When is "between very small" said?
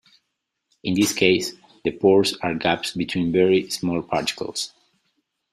2.93-4.01